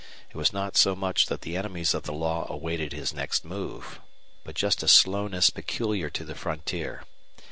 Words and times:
It 0.31 0.35
was 0.35 0.51
not 0.51 0.75
so 0.75 0.95
much 0.95 1.27
that 1.27 1.41
the 1.41 1.55
enemies 1.55 1.93
of 1.93 2.05
the 2.05 2.11
law 2.11 2.47
awaited 2.49 2.91
his 2.91 3.13
next 3.13 3.45
move, 3.45 3.99
but 4.43 4.55
just 4.55 4.81
a 4.81 4.87
slowness 4.87 5.51
peculiar 5.51 6.09
to 6.09 6.25
the 6.25 6.33
frontier. 6.33 7.03